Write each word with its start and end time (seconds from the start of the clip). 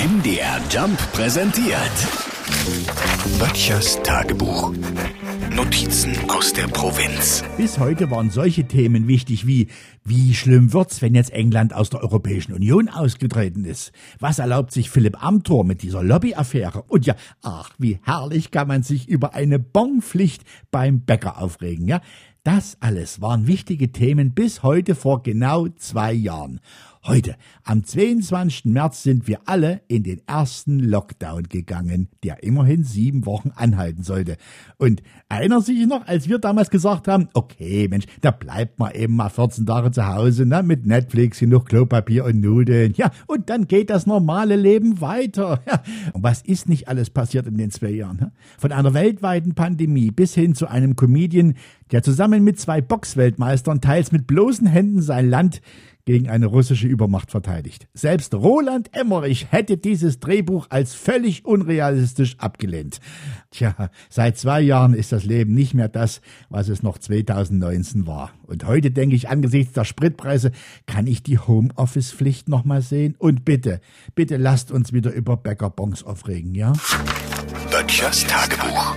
MDR 0.00 0.58
Jump 0.70 0.98
präsentiert. 1.12 1.76
Böttchers 3.38 4.02
Tagebuch. 4.02 4.72
Notizen 5.54 6.16
aus 6.30 6.54
der 6.54 6.68
Provinz. 6.68 7.44
Bis 7.58 7.78
heute 7.78 8.10
waren 8.10 8.30
solche 8.30 8.66
Themen 8.66 9.08
wichtig 9.08 9.46
wie, 9.46 9.68
wie 10.02 10.32
schlimm 10.32 10.72
wird's, 10.72 11.02
wenn 11.02 11.14
jetzt 11.14 11.34
England 11.34 11.74
aus 11.74 11.90
der 11.90 12.00
Europäischen 12.00 12.54
Union 12.54 12.88
ausgetreten 12.88 13.66
ist? 13.66 13.92
Was 14.18 14.38
erlaubt 14.38 14.72
sich 14.72 14.88
Philipp 14.88 15.22
Amthor 15.22 15.64
mit 15.66 15.82
dieser 15.82 16.02
Lobbyaffäre? 16.02 16.82
Und 16.88 17.04
ja, 17.04 17.14
ach, 17.42 17.72
wie 17.76 17.98
herrlich 18.02 18.50
kann 18.50 18.68
man 18.68 18.82
sich 18.82 19.06
über 19.06 19.34
eine 19.34 19.58
Bonpflicht 19.58 20.44
beim 20.70 21.02
Bäcker 21.02 21.36
aufregen, 21.36 21.86
ja? 21.86 22.00
Das 22.52 22.76
alles 22.80 23.20
waren 23.20 23.46
wichtige 23.46 23.92
Themen 23.92 24.32
bis 24.32 24.64
heute 24.64 24.96
vor 24.96 25.22
genau 25.22 25.68
zwei 25.68 26.12
Jahren. 26.12 26.58
Heute, 27.02 27.36
am 27.64 27.82
22. 27.82 28.66
März, 28.66 29.02
sind 29.02 29.26
wir 29.26 29.40
alle 29.46 29.80
in 29.88 30.02
den 30.02 30.20
ersten 30.26 30.80
Lockdown 30.80 31.44
gegangen, 31.44 32.08
der 32.22 32.42
immerhin 32.42 32.84
sieben 32.84 33.24
Wochen 33.24 33.52
anhalten 33.54 34.02
sollte. 34.02 34.36
Und 34.76 35.02
erinnern 35.30 35.62
Sie 35.62 35.78
sich 35.78 35.86
noch, 35.86 36.06
als 36.06 36.28
wir 36.28 36.38
damals 36.38 36.68
gesagt 36.68 37.08
haben, 37.08 37.28
okay, 37.32 37.88
Mensch, 37.88 38.04
da 38.20 38.30
bleibt 38.30 38.78
man 38.78 38.92
eben 38.92 39.16
mal 39.16 39.30
14 39.30 39.64
Tage 39.64 39.92
zu 39.92 40.06
Hause, 40.06 40.44
ne, 40.44 40.62
mit 40.62 40.84
Netflix, 40.84 41.38
genug 41.38 41.70
Klopapier 41.70 42.26
und 42.26 42.38
Nudeln, 42.40 42.92
ja, 42.94 43.10
und 43.26 43.48
dann 43.48 43.66
geht 43.66 43.88
das 43.88 44.06
normale 44.06 44.56
Leben 44.56 45.00
weiter. 45.00 45.60
Ja. 45.70 45.82
Und 46.14 46.22
was 46.22 46.42
ist 46.42 46.68
nicht 46.68 46.88
alles 46.88 47.10
passiert 47.10 47.46
in 47.46 47.56
den 47.56 47.70
zwei 47.70 47.90
Jahren? 47.90 48.16
Ne? 48.16 48.32
Von 48.58 48.72
einer 48.72 48.92
weltweiten 48.92 49.54
Pandemie 49.54 50.10
bis 50.10 50.34
hin 50.34 50.54
zu 50.54 50.66
einem 50.66 50.96
Comedian, 50.96 51.54
der 51.92 52.02
zusammen 52.02 52.44
mit 52.44 52.58
zwei 52.58 52.80
Boxweltmeistern 52.80 53.80
teils 53.80 54.12
mit 54.12 54.26
bloßen 54.26 54.66
Händen 54.66 55.02
sein 55.02 55.28
Land 55.28 55.60
gegen 56.04 56.28
eine 56.28 56.46
russische 56.46 56.88
Übermacht 56.88 57.30
verteidigt. 57.30 57.86
Selbst 57.94 58.34
Roland 58.34 58.90
Emmerich 58.96 59.46
hätte 59.50 59.76
dieses 59.76 60.18
Drehbuch 60.18 60.66
als 60.70 60.94
völlig 60.94 61.44
unrealistisch 61.44 62.36
abgelehnt. 62.38 63.00
Tja, 63.50 63.90
seit 64.08 64.38
zwei 64.38 64.60
Jahren 64.60 64.94
ist 64.94 65.12
das 65.12 65.24
Leben 65.24 65.54
nicht 65.54 65.74
mehr 65.74 65.88
das, 65.88 66.20
was 66.48 66.68
es 66.68 66.82
noch 66.82 66.98
2019 66.98 68.06
war. 68.06 68.32
Und 68.42 68.66
heute 68.66 68.90
denke 68.90 69.14
ich, 69.14 69.28
angesichts 69.28 69.74
der 69.74 69.84
Spritpreise, 69.84 70.52
kann 70.86 71.06
ich 71.06 71.22
die 71.22 71.38
Homeoffice-Pflicht 71.38 72.48
nochmal 72.48 72.82
sehen? 72.82 73.14
Und 73.18 73.44
bitte, 73.44 73.80
bitte 74.14 74.36
lasst 74.36 74.72
uns 74.72 74.92
wieder 74.92 75.12
über 75.12 75.36
Bäckerbons 75.36 76.02
aufregen, 76.02 76.54
ja? 76.54 76.72
Böttchers 77.70 78.26
Tagebuch. 78.26 78.96